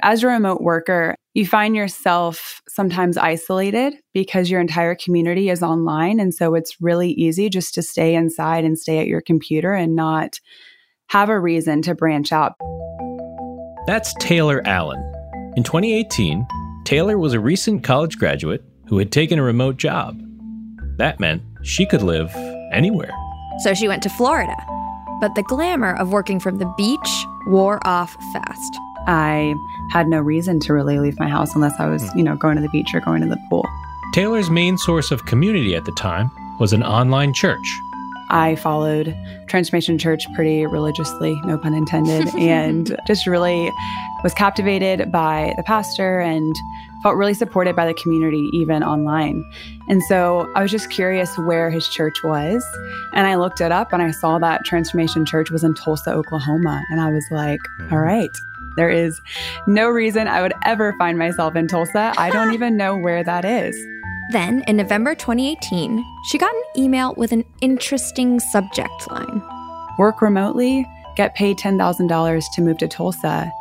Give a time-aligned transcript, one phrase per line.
[0.00, 6.18] As a remote worker, you find yourself sometimes isolated because your entire community is online.
[6.18, 9.94] And so it's really easy just to stay inside and stay at your computer and
[9.94, 10.40] not
[11.08, 12.54] have a reason to branch out.
[13.86, 15.00] That's Taylor Allen.
[15.56, 16.46] In 2018,
[16.84, 20.18] Taylor was a recent college graduate who had taken a remote job.
[20.96, 22.34] That meant she could live
[22.72, 23.12] anywhere.
[23.58, 24.56] So she went to Florida.
[25.20, 28.78] But the glamour of working from the beach wore off fast.
[29.06, 29.54] I
[29.90, 32.18] had no reason to really leave my house unless I was, hmm.
[32.18, 33.66] you know, going to the beach or going to the pool.
[34.12, 37.66] Taylor's main source of community at the time was an online church.
[38.30, 39.14] I followed
[39.46, 43.70] Transformation Church pretty religiously, no pun intended, and just really
[44.22, 46.54] was captivated by the pastor and
[47.02, 49.44] felt really supported by the community, even online.
[49.88, 52.64] And so I was just curious where his church was.
[53.12, 56.82] And I looked it up and I saw that Transformation Church was in Tulsa, Oklahoma.
[56.90, 57.92] And I was like, hmm.
[57.92, 58.30] all right,
[58.76, 59.20] there is
[59.66, 62.12] no reason I would ever find myself in Tulsa.
[62.16, 63.76] I don't even know where that is.
[64.30, 69.42] Then, in November 2018, she got an email with an interesting subject line
[69.98, 73.52] Work remotely, get paid $10,000 to move to Tulsa.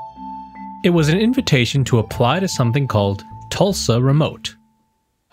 [0.83, 4.55] It was an invitation to apply to something called Tulsa Remote,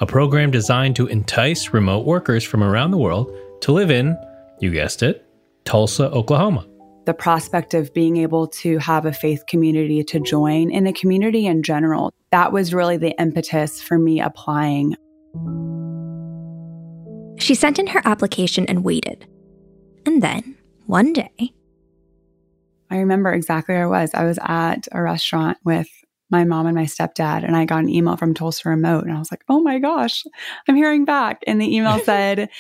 [0.01, 4.17] a program designed to entice remote workers from around the world to live in,
[4.61, 5.25] you guessed it,
[5.65, 6.68] Tulsa, Oklahoma
[7.09, 11.47] the prospect of being able to have a faith community to join in a community
[11.47, 12.13] in general.
[12.33, 14.95] That was really the impetus for me applying.
[17.39, 19.27] She sent in her application and waited.
[20.05, 21.55] And then, one day,
[22.91, 24.13] I remember exactly where I was.
[24.13, 25.89] I was at a restaurant with
[26.29, 29.19] my mom and my stepdad, and I got an email from Tulsa Remote, and I
[29.19, 30.25] was like, oh my gosh,
[30.69, 31.43] I'm hearing back.
[31.47, 32.51] And the email said,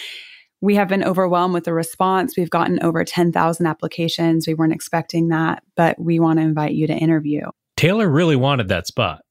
[0.61, 2.37] we have been overwhelmed with the response.
[2.37, 4.47] We've gotten over 10,000 applications.
[4.47, 7.43] We weren't expecting that, but we want to invite you to interview.
[7.77, 9.23] Taylor really wanted that spot,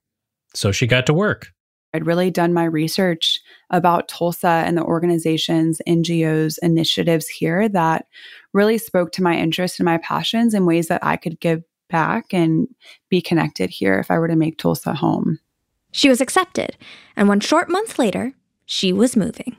[0.53, 1.51] so she got to work.
[1.93, 8.05] I'd really done my research about Tulsa and the organizations, NGOs, initiatives here that
[8.53, 12.33] really spoke to my interests and my passions in ways that I could give back
[12.33, 12.67] and
[13.09, 15.39] be connected here if I were to make Tulsa home.
[15.91, 16.77] She was accepted,
[17.15, 18.33] and one short month later,
[18.65, 19.55] she was moving.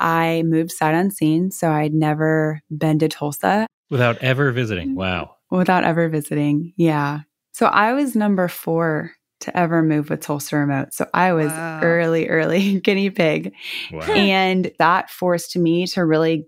[0.00, 3.66] I moved sight unseen, so I'd never been to Tulsa.
[3.90, 4.88] Without ever visiting.
[4.88, 4.98] Mm-hmm.
[4.98, 5.36] Wow.
[5.50, 6.72] Without ever visiting.
[6.76, 7.20] Yeah.
[7.52, 10.92] So I was number four to ever move with Tulsa Remote.
[10.92, 11.80] So I was wow.
[11.82, 13.52] early, early guinea pig.
[13.92, 14.00] Wow.
[14.02, 16.46] And that forced me to really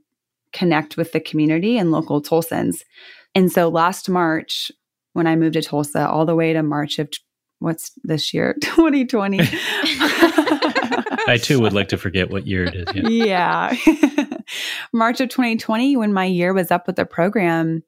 [0.52, 2.82] connect with the community and local Tulsans.
[3.34, 4.70] And so last March,
[5.14, 7.08] when I moved to Tulsa, all the way to March of
[7.58, 9.38] what's this year, 2020.
[11.26, 12.84] I too would like to forget what year it is.
[12.94, 13.74] Yeah.
[13.86, 14.26] yeah.
[14.92, 17.82] March of 2020, when my year was up with the program,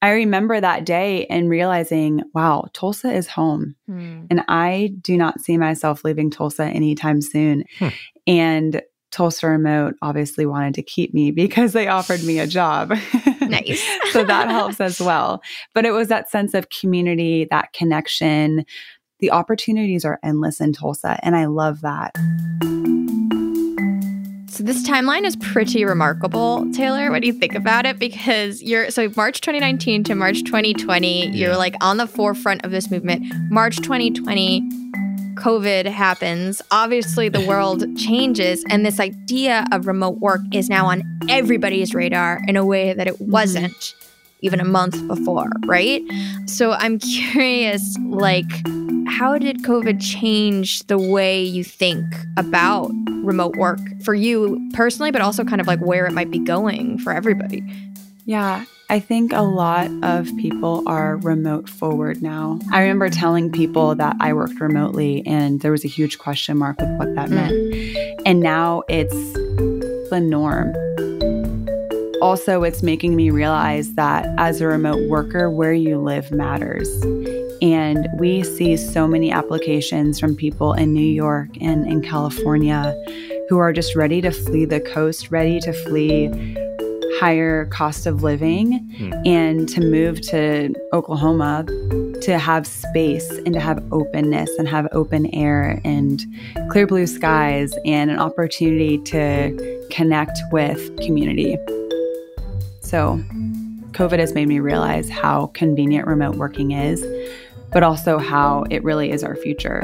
[0.00, 3.76] I remember that day and realizing, wow, Tulsa is home.
[3.86, 4.24] Hmm.
[4.30, 7.64] And I do not see myself leaving Tulsa anytime soon.
[7.78, 7.88] Hmm.
[8.26, 12.94] And Tulsa Remote obviously wanted to keep me because they offered me a job.
[13.42, 13.82] Nice.
[14.12, 15.42] so that helps as well.
[15.74, 18.64] But it was that sense of community, that connection,
[19.22, 22.12] the opportunities are endless in Tulsa, and I love that.
[24.48, 27.10] So this timeline is pretty remarkable, Taylor.
[27.10, 28.00] What do you think about it?
[28.00, 32.90] Because you're so March 2019 to March 2020, you're like on the forefront of this
[32.90, 33.24] movement.
[33.48, 34.60] March 2020,
[35.36, 36.60] COVID happens.
[36.72, 42.42] Obviously, the world changes, and this idea of remote work is now on everybody's radar
[42.48, 43.30] in a way that it mm-hmm.
[43.30, 43.94] wasn't
[44.42, 46.02] even a month before, right?
[46.46, 46.98] So I'm
[47.32, 48.50] curious, like,
[49.06, 52.04] how did COVID change the way you think
[52.36, 52.90] about
[53.22, 56.98] remote work for you personally, but also kind of like where it might be going
[56.98, 57.62] for everybody?
[58.24, 62.58] Yeah, I think a lot of people are remote forward now.
[62.72, 66.78] I remember telling people that I worked remotely, and there was a huge question mark
[66.78, 67.54] with what that meant.
[68.26, 69.14] And now it's
[70.10, 70.74] the norm.
[72.22, 76.88] Also, it's making me realize that as a remote worker, where you live matters.
[77.60, 82.94] And we see so many applications from people in New York and in California
[83.48, 86.30] who are just ready to flee the coast, ready to flee
[87.18, 89.26] higher cost of living mm.
[89.26, 91.64] and to move to Oklahoma
[92.20, 96.24] to have space and to have openness and have open air and
[96.70, 101.56] clear blue skies and an opportunity to connect with community.
[102.92, 103.24] So,
[103.92, 107.02] COVID has made me realize how convenient remote working is
[107.70, 109.80] but also how it really is our future.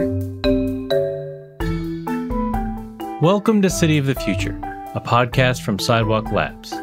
[3.23, 4.59] Welcome to City of the Future,
[4.95, 6.75] a podcast from Sidewalk Labs.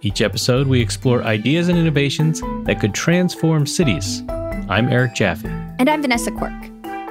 [0.00, 4.22] Each episode, we explore ideas and innovations that could transform cities.
[4.70, 5.46] I'm Eric Jaffe.
[5.78, 6.54] And I'm Vanessa Quirk.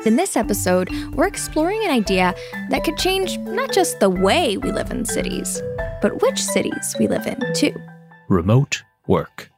[0.08, 2.34] In this episode, we're exploring an idea
[2.72, 5.62] that could change not just the way we live in cities,
[6.02, 7.80] but which cities we live in, too.
[8.28, 9.52] Remote work.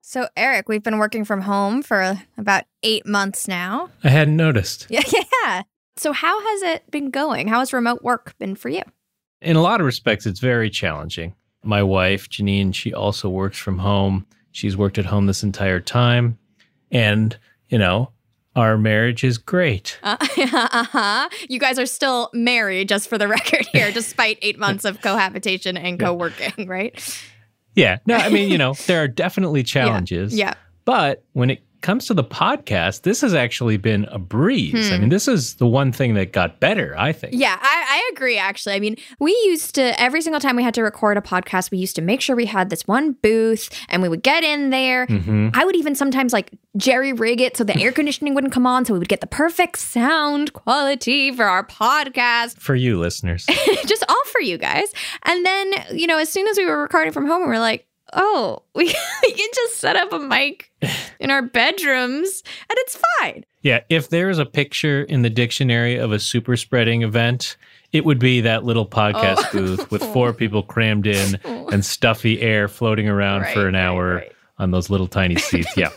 [0.00, 3.88] So, Eric, we've been working from home for about eight months now.
[4.04, 4.86] I hadn't noticed.
[4.90, 5.02] Yeah,
[5.44, 5.62] yeah.
[5.96, 7.48] So, how has it been going?
[7.48, 8.82] How has remote work been for you?
[9.40, 11.34] In a lot of respects, it's very challenging.
[11.64, 14.26] My wife, Janine, she also works from home.
[14.50, 16.38] She's worked at home this entire time.
[16.90, 17.36] And,
[17.68, 18.10] you know,
[18.54, 19.98] our marriage is great.
[20.02, 21.28] Uh, uh-huh.
[21.48, 25.76] You guys are still married, just for the record here, despite eight months of cohabitation
[25.76, 27.22] and co working, right?
[27.74, 27.98] Yeah.
[28.06, 30.36] No, I mean, you know, there are definitely challenges.
[30.36, 30.54] Yeah.
[30.84, 34.88] But when it comes to the podcast, this has actually been a breeze.
[34.88, 34.94] Hmm.
[34.94, 37.34] I mean, this is the one thing that got better, I think.
[37.36, 38.74] Yeah, I, I agree, actually.
[38.74, 41.78] I mean, we used to, every single time we had to record a podcast, we
[41.78, 45.06] used to make sure we had this one booth and we would get in there.
[45.06, 48.66] hmm I would even sometimes like jerry rig it so the air conditioning wouldn't come
[48.66, 52.58] on, so we would get the perfect sound quality for our podcast.
[52.58, 53.44] For you listeners.
[53.86, 54.88] Just all for you guys.
[55.24, 57.86] And then, you know, as soon as we were recording from home, we were like,
[58.12, 58.84] oh, we,
[59.22, 60.70] we can just set up a mic
[61.20, 63.44] in our bedrooms and it's fine.
[63.62, 63.80] yeah.
[63.88, 67.56] If there's a picture in the dictionary of a super spreading event,
[67.92, 69.48] it would be that little podcast Oh.
[69.52, 73.80] booth with four people crammed in and stuffy air floating around for Right, an right,
[73.80, 74.31] hour right.
[74.58, 75.74] On those little tiny seats.
[75.76, 75.88] Yeah.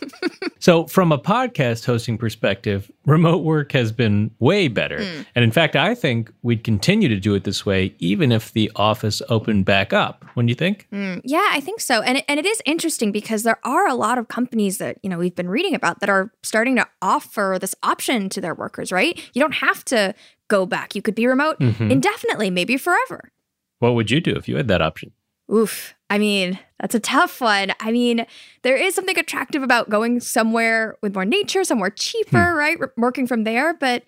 [0.59, 5.03] so, from a podcast hosting perspective, remote work has been way better.
[5.03, 5.21] Hmm.
[5.35, 8.71] And in fact, I think we'd continue to do it this way even if the
[8.75, 10.25] office opened back up.
[10.35, 10.87] Wouldn't you think?
[10.91, 12.01] Mm, yeah, I think so.
[12.01, 15.09] And it, and it is interesting because there are a lot of companies that, you
[15.09, 18.91] know, we've been reading about that are starting to offer this option to their workers,
[18.91, 19.19] right?
[19.33, 20.15] You don't have to
[20.47, 20.95] go back.
[20.95, 21.91] You could be remote Mhm.
[21.91, 23.31] indefinitely, maybe forever.
[23.79, 25.11] What would you do if you had that option?
[25.53, 25.93] Oof.
[26.09, 27.71] I mean, that's a tough one.
[27.79, 28.25] I mean,
[28.61, 32.57] there is something attractive about going somewhere with more nature, somewhere cheaper, hmm.
[32.57, 32.77] right?
[32.79, 34.03] R- working from there, but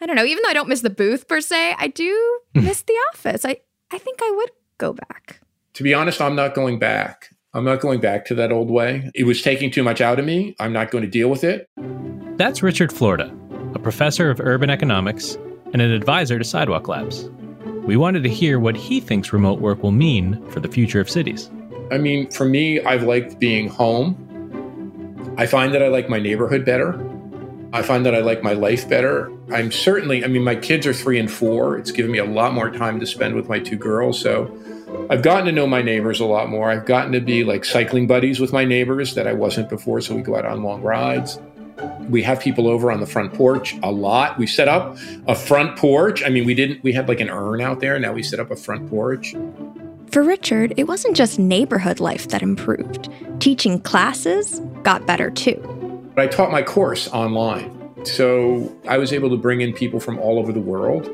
[0.00, 2.64] I don't know, even though I don't miss the booth per se, I do hmm.
[2.64, 3.44] miss the office.
[3.44, 3.58] I
[3.90, 5.40] I think I would go back.
[5.74, 7.30] To be honest, I'm not going back.
[7.54, 9.10] I'm not going back to that old way.
[9.14, 10.54] It was taking too much out of me.
[10.58, 11.68] I'm not going to deal with it.
[12.36, 13.34] That's Richard Florida,
[13.74, 15.36] a professor of urban economics
[15.72, 17.30] and an advisor to Sidewalk Labs.
[17.86, 21.08] We wanted to hear what he thinks remote work will mean for the future of
[21.08, 21.48] cities.
[21.92, 25.34] I mean, for me, I've liked being home.
[25.38, 27.00] I find that I like my neighborhood better.
[27.72, 29.30] I find that I like my life better.
[29.52, 31.78] I'm certainly, I mean, my kids are three and four.
[31.78, 34.20] It's given me a lot more time to spend with my two girls.
[34.20, 34.52] So
[35.08, 36.72] I've gotten to know my neighbors a lot more.
[36.72, 40.00] I've gotten to be like cycling buddies with my neighbors that I wasn't before.
[40.00, 41.38] So we go out on long rides.
[42.08, 44.38] We have people over on the front porch a lot.
[44.38, 44.96] We set up
[45.26, 46.22] a front porch.
[46.24, 47.98] I mean, we didn't, we had like an urn out there.
[47.98, 49.34] Now we set up a front porch.
[50.10, 53.10] For Richard, it wasn't just neighborhood life that improved.
[53.40, 55.60] Teaching classes got better too.
[56.16, 57.72] I taught my course online.
[58.04, 61.10] So I was able to bring in people from all over the world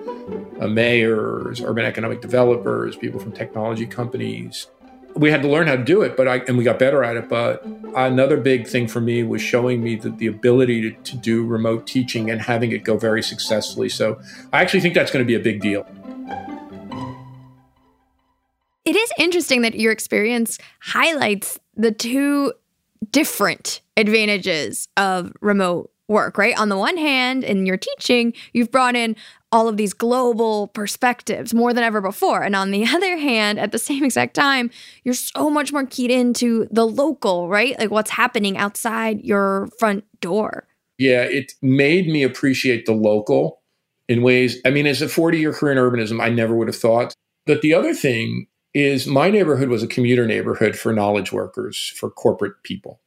[0.61, 4.69] uh, mayors, urban economic developers, people from technology companies.
[5.15, 7.17] We had to learn how to do it, but I, and we got better at
[7.17, 7.29] it.
[7.29, 7.65] But
[7.95, 11.87] another big thing for me was showing me the, the ability to, to do remote
[11.87, 13.89] teaching and having it go very successfully.
[13.89, 14.21] So
[14.53, 15.87] I actually think that's going to be a big deal.
[18.85, 22.53] It is interesting that your experience highlights the two
[23.11, 26.59] different advantages of remote work, right?
[26.59, 29.17] On the one hand, in your teaching, you've brought in
[29.53, 32.43] all of these global perspectives more than ever before.
[32.43, 34.71] And on the other hand, at the same exact time,
[35.05, 37.79] you're so much more keyed into the local, right?
[37.79, 40.67] Like what's happening outside your front door.
[40.99, 43.61] Yeah, it made me appreciate the local
[44.09, 44.59] in ways.
[44.65, 47.15] I mean, as a 40 year career in urbanism, I never would have thought.
[47.47, 52.11] But the other thing is, my neighborhood was a commuter neighborhood for knowledge workers, for
[52.11, 53.01] corporate people,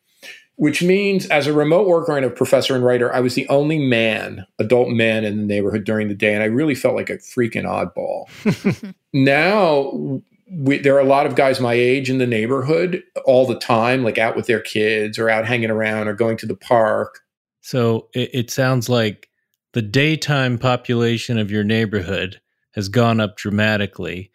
[0.57, 3.77] which means as a remote worker and a professor and writer, I was the only
[3.77, 6.33] man, adult man in the neighborhood during the day.
[6.33, 8.93] And I really felt like a freaking oddball.
[9.13, 13.59] now, we, there are a lot of guys my age in the neighborhood all the
[13.59, 17.19] time, like out with their kids or out hanging around or going to the park.
[17.62, 19.29] So it, it sounds like
[19.74, 22.39] the daytime population of your neighborhood
[22.75, 24.31] has gone up dramatically.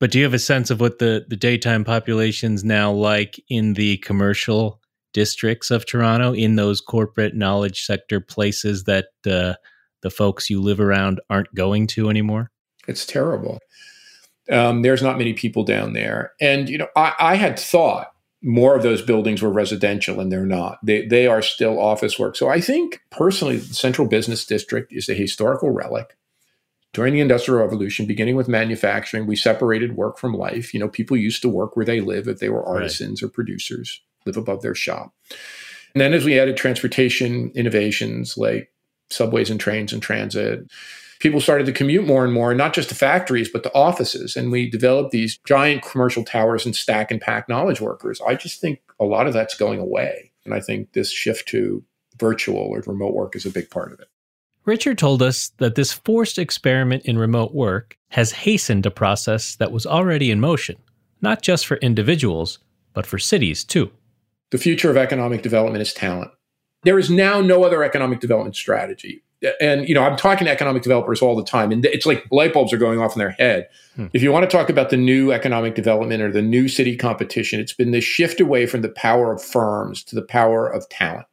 [0.00, 3.72] But do you have a sense of what the, the daytime population's now like in
[3.72, 4.82] the commercial
[5.16, 9.54] districts of Toronto, in those corporate knowledge sector places that uh,
[10.02, 12.50] the folks you live around aren't going to anymore?
[12.86, 13.58] It's terrible.
[14.50, 16.32] Um, there's not many people down there.
[16.38, 20.44] And, you know, I, I had thought more of those buildings were residential, and they're
[20.44, 20.78] not.
[20.84, 22.36] They, they are still office work.
[22.36, 26.14] So I think personally, the Central Business District is a historical relic.
[26.92, 30.72] During the Industrial Revolution, beginning with manufacturing, we separated work from life.
[30.72, 32.82] You know, people used to work where they live if they were Right.
[32.82, 35.14] artisans or producers, live above their shop.
[35.94, 38.70] And then as we added transportation innovations like
[39.10, 40.70] subways and trains and transit.
[41.18, 44.36] People started to commute more and more, not just to factories, but to offices.
[44.36, 48.20] And we developed these giant commercial towers and stack and pack knowledge workers.
[48.26, 50.32] I just think a lot of that's going away.
[50.44, 51.82] And I think this shift to
[52.18, 54.08] virtual or remote work is a big part of it.
[54.64, 59.72] Richard told us that this forced experiment in remote work has hastened a process that
[59.72, 60.76] was already in motion,
[61.20, 62.58] not just for individuals,
[62.92, 63.90] but for cities too.
[64.56, 66.30] The future of economic development is talent.
[66.84, 69.22] There is now no other economic development strategy.
[69.60, 72.54] And you know, I'm talking to economic developers all the time, and it's like light
[72.54, 73.68] bulbs are going off in their head.
[73.96, 74.06] Hmm.
[74.14, 77.60] If you want to talk about the new economic development or the new city competition,
[77.60, 81.26] it's been this shift away from the power of firms to the power of talent.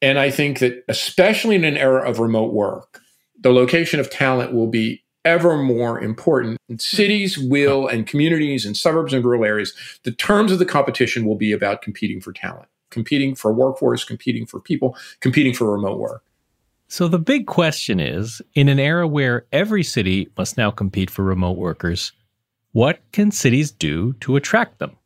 [0.00, 3.02] And I think that, especially in an era of remote work,
[3.38, 6.58] the location of talent will be ever more important.
[6.68, 9.74] And cities will, and communities and suburbs and rural areas,
[10.04, 14.46] the terms of the competition will be about competing for talent, competing for workforce, competing
[14.46, 16.24] for people, competing for remote work.
[16.88, 21.22] So the big question is in an era where every city must now compete for
[21.22, 22.12] remote workers,
[22.72, 24.96] what can cities do to attract them?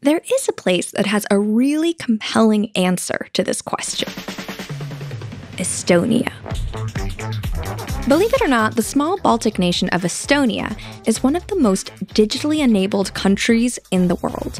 [0.00, 4.08] There is a place that has a really compelling answer to this question
[5.58, 6.30] Estonia.
[8.08, 11.94] Believe it or not, the small Baltic nation of Estonia is one of the most
[12.14, 14.58] digitally enabled countries in the world.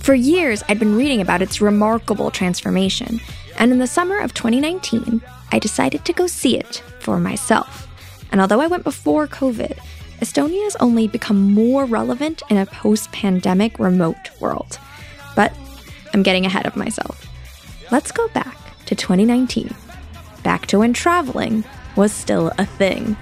[0.00, 3.20] For years, I'd been reading about its remarkable transformation,
[3.56, 7.86] and in the summer of 2019, I decided to go see it for myself.
[8.32, 9.78] And although I went before COVID,
[10.20, 14.78] Estonia has only become more relevant in a post pandemic remote world.
[15.36, 15.52] But
[16.14, 17.26] I'm getting ahead of myself.
[17.90, 19.74] Let's go back to 2019,
[20.42, 21.64] back to when traveling
[21.96, 23.16] was still a thing.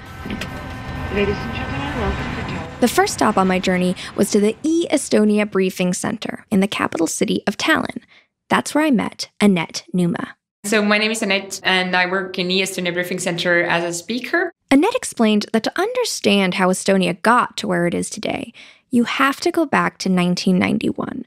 [1.15, 4.87] Ladies and gentlemen, welcome to The first stop on my journey was to the E
[4.91, 8.03] Estonia Briefing Center in the capital city of Tallinn.
[8.49, 10.37] That's where I met Anett Numa.
[10.65, 13.93] So, my name is Anett, and I work in E Estonia Briefing Center as a
[13.93, 14.53] speaker.
[14.71, 18.53] Anett explained that to understand how Estonia got to where it is today,
[18.91, 21.25] you have to go back to 1991,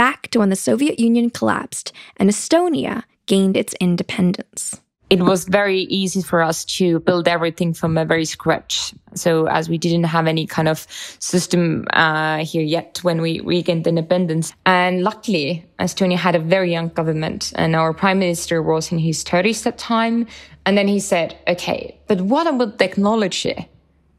[0.00, 4.80] back to when the Soviet Union collapsed and Estonia gained its independence.
[5.10, 8.94] It was very easy for us to build everything from a very scratch.
[9.14, 10.86] So as we didn't have any kind of
[11.18, 16.88] system uh, here yet when we regained independence, and luckily Estonia had a very young
[16.88, 20.26] government, and our prime minister was in his 30s at time.
[20.64, 23.68] And then he said, "Okay, but what about technology?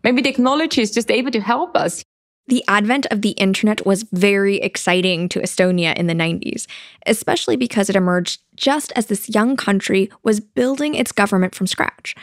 [0.04, 2.04] Maybe technology is just able to help us."
[2.52, 6.68] The advent of the internet was very exciting to Estonia in the 90s,
[7.06, 12.14] especially because it emerged just as this young country was building its government from scratch.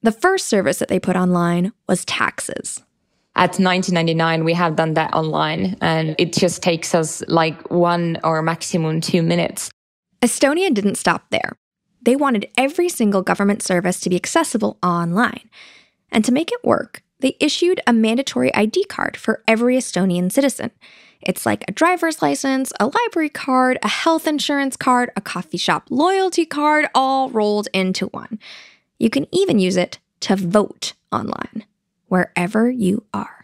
[0.00, 2.80] The first service that they put online was taxes.
[3.34, 8.40] At 1999, we have done that online, and it just takes us like one or
[8.40, 9.68] maximum two minutes.
[10.22, 11.56] Estonia didn't stop there.
[12.02, 15.50] They wanted every single government service to be accessible online.
[16.12, 20.72] And to make it work, they issued a mandatory ID card for every Estonian citizen.
[21.22, 25.86] It's like a driver's license, a library card, a health insurance card, a coffee shop
[25.88, 28.40] loyalty card, all rolled into one.
[28.98, 31.64] You can even use it to vote online,
[32.08, 33.41] wherever you are.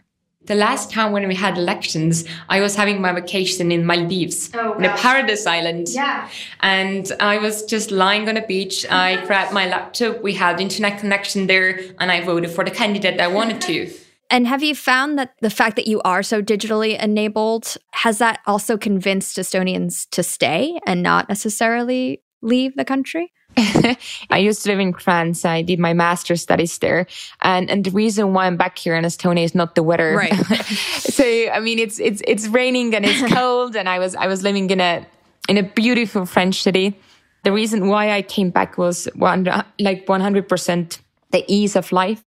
[0.49, 4.73] The last time when we had elections, I was having my vacation in Maldives, oh,
[4.73, 5.89] in a paradise island.
[5.89, 6.27] Yeah.
[6.61, 8.83] And I was just lying on a beach.
[8.89, 10.23] I grabbed my laptop.
[10.23, 13.93] We had internet connection there, and I voted for the candidate I wanted to.
[14.31, 18.39] And have you found that the fact that you are so digitally enabled has that
[18.45, 23.31] also convinced Estonians to stay and not necessarily leave the country?
[24.29, 25.45] I used to live in France.
[25.45, 27.07] I did my master's studies there.
[27.41, 30.15] And, and the reason why I'm back here in Estonia is not the weather.
[30.15, 30.33] Right.
[30.99, 33.75] so, I mean, it's, it's, it's raining and it's cold.
[33.75, 35.05] and I was, I was living in a,
[35.47, 36.97] in a beautiful French city.
[37.43, 39.45] The reason why I came back was one,
[39.79, 40.99] like 100%
[41.31, 42.23] the ease of life.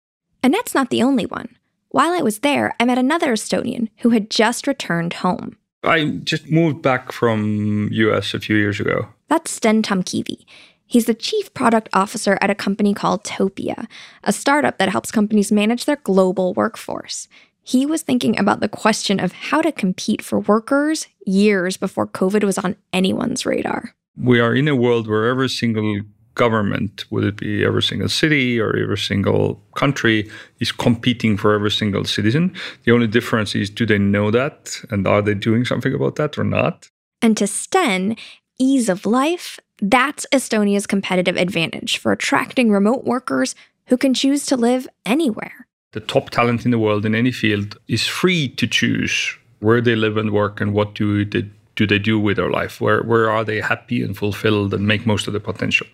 [0.42, 1.48] And that's not the only one.
[1.90, 5.56] While I was there, I met another Estonian who had just returned home.
[5.82, 9.08] I just moved back from US a few years ago.
[9.28, 10.44] That's Sten Tamkivi.
[10.86, 13.86] He's the chief product officer at a company called Topia,
[14.22, 17.28] a startup that helps companies manage their global workforce.
[17.62, 22.44] He was thinking about the question of how to compete for workers years before COVID
[22.44, 23.94] was on anyone's radar.
[24.16, 26.02] We are in a world where every single
[26.36, 31.70] government, would it be every single city or every single country, is competing for every
[31.70, 32.54] single citizen.
[32.84, 36.38] The only difference is do they know that and are they doing something about that
[36.38, 36.88] or not?
[37.20, 38.16] And to Sten,
[38.58, 43.54] ease of life that's Estonia's competitive advantage for attracting remote workers
[43.86, 45.66] who can choose to live anywhere.
[45.92, 49.96] The top talent in the world in any field is free to choose where they
[49.96, 52.80] live and work and what do they do they do with their life?
[52.80, 55.86] Where where are they happy and fulfilled and make most of the potential?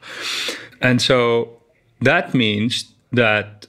[0.81, 1.61] And so
[2.01, 3.67] that means that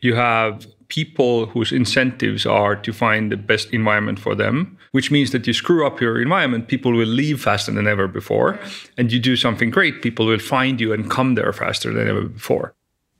[0.00, 5.32] you have people whose incentives are to find the best environment for them, which means
[5.32, 8.60] that you screw up your environment, people will leave faster than ever before.
[8.96, 12.22] And you do something great, people will find you and come there faster than ever
[12.22, 12.74] before.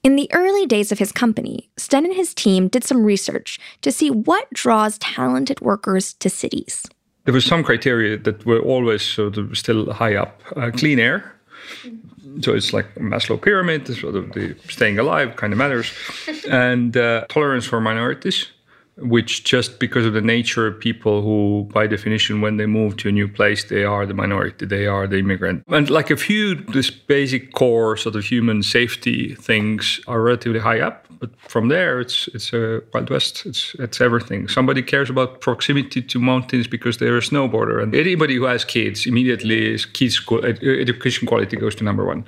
[0.05, 3.91] In the early days of his company, Sten and his team did some research to
[3.91, 6.87] see what draws talented workers to cities.
[7.25, 10.43] There was some criteria that were always sort of still high up.
[10.55, 11.34] Uh, clean air,
[12.41, 15.93] so it's like a Maslow pyramid, sort of the staying alive kind of matters,
[16.51, 18.47] and uh, tolerance for minorities,
[18.97, 23.09] which just because of the nature of people who, by definition, when they move to
[23.09, 26.55] a new place, they are the minority, they are the immigrant, and like a few
[26.55, 32.01] this basic core sort of human safety things are relatively high up, but from there
[32.01, 33.47] it's it's a wild west.
[33.47, 34.49] It's it's everything.
[34.49, 39.07] Somebody cares about proximity to mountains because they're a snowboarder, and anybody who has kids
[39.07, 42.25] immediately kids school education quality goes to number one.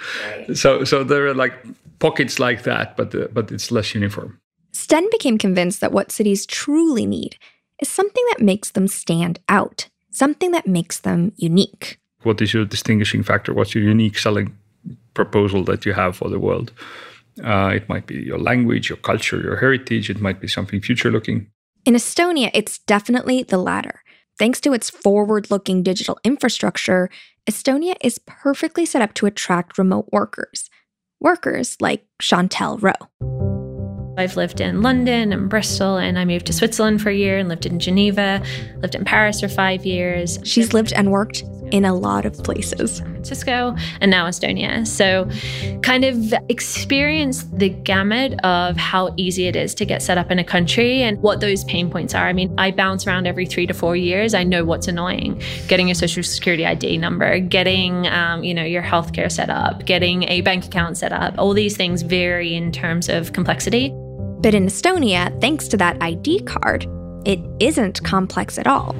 [0.55, 1.55] So so there are like
[1.99, 4.39] pockets like that, but uh, but it's less uniform.
[4.77, 7.37] Sten became convinced that what cities truly need
[7.81, 11.99] is something that makes them stand out, something that makes them unique.
[12.25, 13.55] What is your distinguishing factor?
[13.55, 14.55] What's your unique selling
[15.15, 16.73] proposal that you have for the world?
[17.43, 20.11] Uh, it might be your language, your culture, your heritage.
[20.11, 21.51] It might be something future looking.
[21.87, 24.03] In Estonia, it's definitely the latter.
[24.39, 27.09] Thanks to its forward looking digital infrastructure,
[27.51, 30.69] Estonia is perfectly set up to attract remote workers.
[31.19, 33.56] Workers like Chantel Rowe.
[34.19, 37.49] I've lived in London and Bristol, and I moved to Switzerland for a year and
[37.49, 38.43] lived in Geneva,
[38.79, 40.39] lived in Paris for five years.
[40.43, 42.97] She's lived and worked in a lot of places.
[42.97, 44.87] San Francisco and now Estonia.
[44.87, 45.29] So,
[45.83, 50.39] kind of experienced the gamut of how easy it is to get set up in
[50.39, 52.27] a country and what those pain points are.
[52.29, 54.33] I mean, I bounce around every three to four years.
[54.33, 58.83] I know what's annoying: getting your social security ID number, getting, um, you know, your
[58.83, 61.35] healthcare set up, getting a bank account set up.
[61.37, 63.95] All these things vary in terms of complexity.
[64.39, 66.87] But in Estonia, thanks to that ID card,
[67.25, 68.95] it isn't complex at all.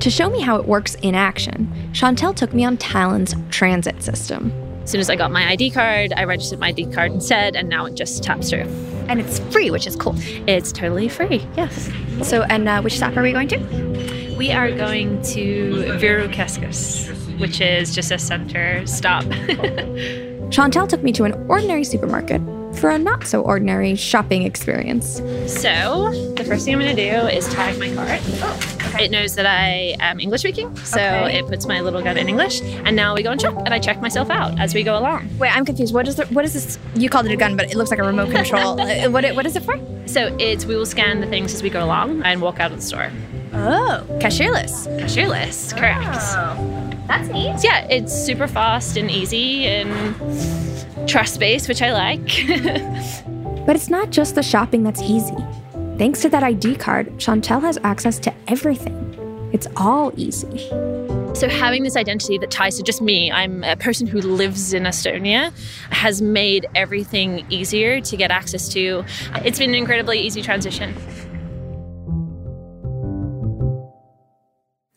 [0.00, 4.52] To show me how it works in action, Chantel took me on Tallinn's transit system.
[4.82, 7.68] As soon as I got my ID card, I registered my ID card instead, and
[7.68, 8.66] now it just taps through.
[9.08, 10.14] And it's free, which is cool.
[10.48, 11.88] It's totally free, yes.
[12.22, 14.34] So, and uh, which stop are we going to?
[14.36, 19.22] We are going to Viru Keskus, which is just a center stop.
[20.50, 22.42] Chantel took me to an ordinary supermarket
[22.74, 25.16] for a not so ordinary shopping experience.
[25.46, 28.20] So, the first thing I'm going to do is tag my cart.
[28.24, 29.04] Oh, okay.
[29.04, 31.38] It knows that I am English speaking, so okay.
[31.38, 32.60] it puts my little gun in English.
[32.62, 35.28] And now we go and check, and I check myself out as we go along.
[35.38, 35.94] Wait, I'm confused.
[35.94, 36.78] What is the, what is this?
[36.94, 38.80] You called it a gun, but it looks like a remote control.
[38.92, 39.78] Uh, what what is it for?
[40.06, 42.78] So it's we will scan the things as we go along and walk out of
[42.78, 43.10] the store.
[43.52, 44.86] Oh, cashierless.
[45.00, 46.18] Cashierless, correct.
[46.36, 47.62] Oh, that's neat.
[47.62, 50.14] Yeah, it's super fast and easy and
[51.06, 52.26] trust based, which I like.
[53.66, 55.36] but it's not just the shopping that's easy.
[55.98, 58.98] Thanks to that ID card, Chantel has access to everything.
[59.52, 60.58] It's all easy.
[61.34, 64.82] So, having this identity that ties to just me, I'm a person who lives in
[64.82, 65.52] Estonia,
[65.90, 69.04] has made everything easier to get access to.
[69.44, 70.94] It's been an incredibly easy transition.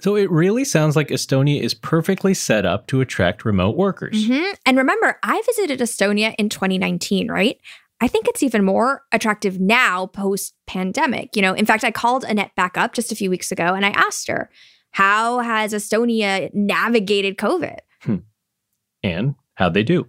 [0.05, 4.27] So it really sounds like Estonia is perfectly set up to attract remote workers.
[4.27, 4.53] Mm-hmm.
[4.67, 7.57] And remember, I visited Estonia in 2019, right?
[7.99, 11.35] I think it's even more attractive now post pandemic.
[11.35, 13.83] You know, in fact, I called Anett back up just a few weeks ago and
[13.83, 14.51] I asked her,
[14.91, 17.79] how has Estonia navigated COVID?
[18.01, 18.17] Hmm.
[19.01, 20.05] And how'd they do?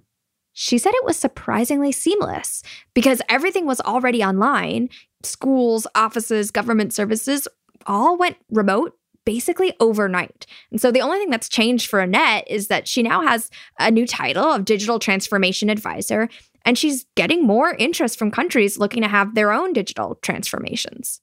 [0.53, 4.91] She said it was surprisingly seamless because everything was already online.
[5.23, 7.49] Schools, offices, government services
[7.87, 8.93] all went remote
[9.27, 10.47] basically overnight.
[10.71, 13.91] And so the only thing that's changed for Anett is that she now has a
[13.91, 16.31] new title of Digital Transformation Advisor,
[16.65, 21.21] and she's getting more interest from countries looking to have their own digital transformations.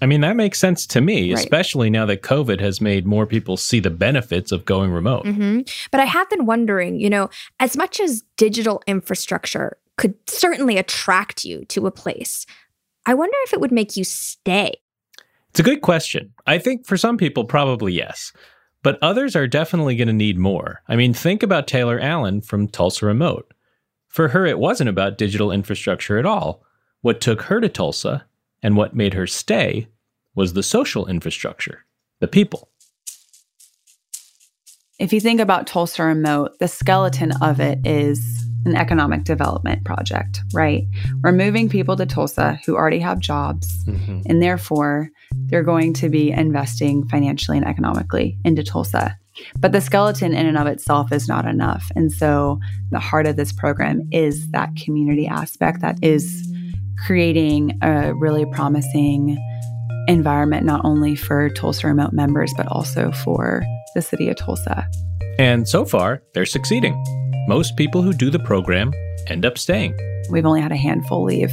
[0.00, 1.38] I mean, that makes sense to me, right.
[1.38, 5.24] especially now that COVID has made more people see the benefits of going remote.
[5.24, 5.60] Mm-hmm.
[5.92, 11.44] But I have been wondering, you know, as much as digital infrastructure could certainly attract
[11.44, 12.46] you to a place,
[13.06, 14.81] I wonder if it would make you stay.
[15.52, 16.32] It's a good question.
[16.46, 18.32] I think for some people, probably yes.
[18.82, 20.80] But others are definitely going to need more.
[20.88, 23.52] I mean, think about Taylor Allen from Tulsa Remote.
[24.08, 26.64] For her, it wasn't about digital infrastructure at all.
[27.02, 28.24] What took her to Tulsa
[28.62, 29.88] and what made her stay
[30.34, 31.84] was the social infrastructure,
[32.20, 32.70] the people.
[34.98, 40.40] If you think about Tulsa Remote, the skeleton of it is an economic development project,
[40.54, 40.84] right?
[41.22, 44.20] We're moving people to Tulsa who already have jobs, mm-hmm.
[44.26, 45.10] and therefore
[45.46, 49.16] they're going to be investing financially and economically into Tulsa.
[49.58, 51.90] But the skeleton in and of itself is not enough.
[51.96, 56.48] And so the heart of this program is that community aspect that is
[57.06, 59.38] creating a really promising
[60.06, 63.62] environment, not only for Tulsa Remote members, but also for
[63.94, 64.86] the city of Tulsa.
[65.38, 66.92] And so far, they're succeeding.
[67.48, 68.92] Most people who do the program
[69.26, 69.96] end up staying.
[70.30, 71.52] We've only had a handful leave.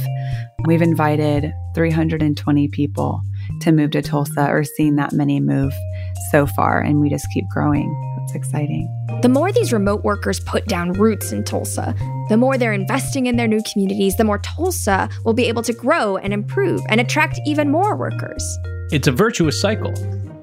[0.64, 3.20] We've invited 320 people
[3.62, 5.74] to move to Tulsa or seen that many move
[6.30, 7.92] so far, and we just keep growing.
[8.22, 8.88] It's exciting.
[9.22, 11.92] The more these remote workers put down roots in Tulsa,
[12.28, 15.72] the more they're investing in their new communities, the more Tulsa will be able to
[15.72, 18.58] grow and improve and attract even more workers.
[18.92, 19.92] It's a virtuous cycle,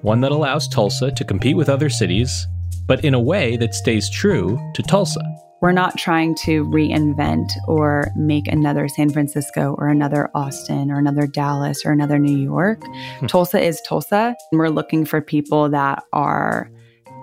[0.02, 2.48] one that allows Tulsa to compete with other cities,
[2.88, 5.22] but in a way that stays true to Tulsa.
[5.62, 11.26] We're not trying to reinvent or make another San Francisco or another Austin or another
[11.26, 12.84] Dallas or another New York.
[13.20, 13.26] Hmm.
[13.26, 14.36] Tulsa is Tulsa.
[14.52, 16.70] And we're looking for people that are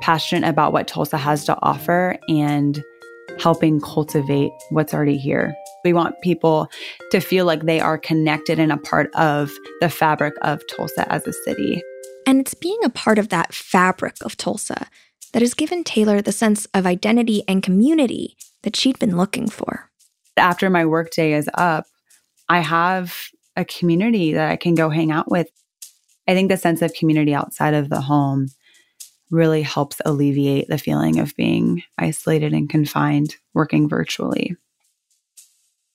[0.01, 2.83] passionate about what Tulsa has to offer and
[3.39, 5.55] helping cultivate what's already here.
[5.85, 6.69] We want people
[7.13, 11.27] to feel like they are connected and a part of the fabric of Tulsa as
[11.27, 11.83] a city.
[12.27, 14.89] And it's being a part of that fabric of Tulsa
[15.35, 19.91] that has given Taylor the sense of identity and community that she'd been looking for.
[20.37, 21.87] After my workday is up,
[22.49, 23.17] I have
[23.57, 25.49] a community that I can go hang out with.
[26.29, 28.47] I think the sense of community outside of the home
[29.29, 34.57] really helps alleviate the feeling of being isolated and confined working virtually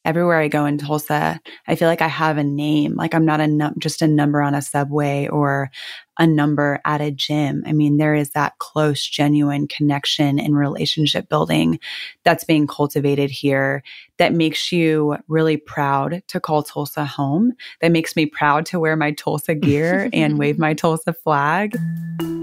[0.09, 2.95] everywhere I go in Tulsa, I feel like I have a name.
[2.95, 5.69] Like I'm not a num- just a number on a subway or
[6.17, 7.61] a number at a gym.
[7.67, 11.79] I mean, there is that close, genuine connection and relationship building
[12.23, 13.83] that's being cultivated here
[14.17, 17.53] that makes you really proud to call Tulsa home.
[17.81, 21.77] That makes me proud to wear my Tulsa gear and wave my Tulsa flag.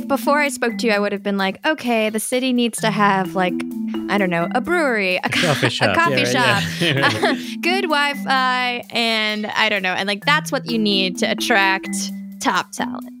[0.00, 2.80] if before I spoke to you, I would have been like, okay, the city needs
[2.80, 3.54] to have like,
[4.08, 7.34] I don't know, a brewery, a, coffee shop, a coffee yeah, shop, yeah.
[7.60, 11.94] good Wi-Fi, and I don't know, and like that's what you need to attract
[12.40, 13.08] top talent.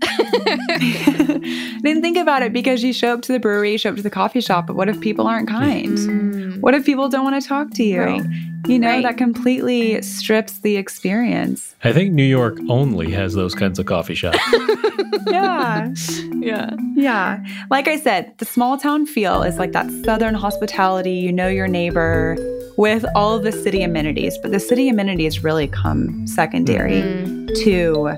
[1.82, 4.02] didn't think about it because you show up to the brewery, you show up to
[4.02, 5.98] the coffee shop, but what if people aren't kind?
[5.98, 6.49] Mm.
[6.60, 8.02] What if people don't want to talk to you?
[8.02, 8.22] Right.
[8.66, 9.02] You know, right.
[9.02, 11.74] that completely strips the experience.
[11.82, 14.38] I think New York only has those kinds of coffee shops.
[15.26, 15.92] yeah.
[16.34, 16.76] Yeah.
[16.94, 17.44] Yeah.
[17.70, 21.68] Like I said, the small town feel is like that southern hospitality, you know your
[21.68, 22.36] neighbor
[22.76, 27.46] with all of the city amenities, but the city amenities really come secondary mm-hmm.
[27.64, 28.16] to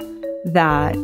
[0.52, 0.96] that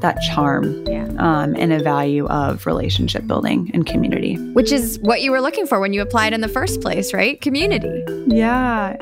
[0.00, 0.95] that charm yeah.
[1.18, 4.36] Um, and a value of relationship building and community.
[4.52, 7.40] Which is what you were looking for when you applied in the first place, right?
[7.40, 8.04] Community.
[8.26, 8.96] Yeah.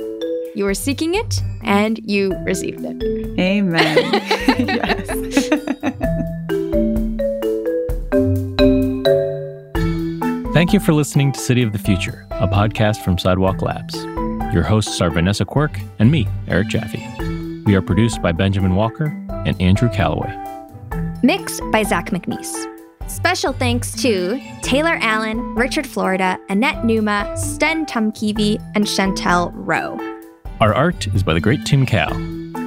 [0.54, 3.02] You were seeking it and you received it.
[3.38, 3.96] Amen.
[4.58, 5.48] yes.
[10.54, 13.96] Thank you for listening to City of the Future, a podcast from Sidewalk Labs.
[14.54, 17.04] Your hosts are Vanessa Quirk and me, Eric Jaffe.
[17.66, 19.06] We are produced by Benjamin Walker
[19.44, 20.43] and Andrew Calloway.
[21.24, 22.54] Mixed by Zach McNeese.
[23.08, 29.98] Special thanks to Taylor Allen, Richard Florida, Anett Numa, Sten Tamkivi, and Chantel Rowe.
[30.60, 32.10] Our art is by the great Tim Cow.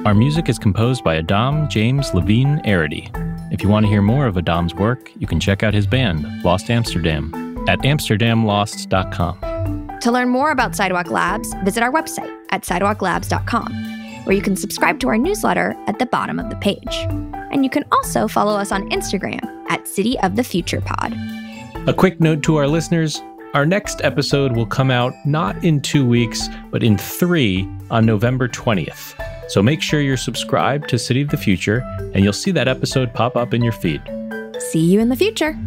[0.04, 3.12] Our music is composed by Adam James Levine Arity.
[3.52, 6.26] If you want to hear more of Adam's work, you can check out his band,
[6.42, 7.32] Lost Amsterdam,
[7.68, 9.98] at amsterdamlost.com.
[10.00, 13.72] To learn more about Sidewalk Labs, visit our website at sidewalklabs.com,
[14.24, 17.06] where you can subscribe to our newsletter at the bottom of the page.
[17.50, 21.14] And you can also follow us on Instagram at City of the Future Pod.
[21.88, 23.22] A quick note to our listeners
[23.54, 28.46] our next episode will come out not in two weeks, but in three on November
[28.46, 29.14] 20th.
[29.50, 31.78] So make sure you're subscribed to City of the Future,
[32.14, 34.02] and you'll see that episode pop up in your feed.
[34.70, 35.58] See you in the future.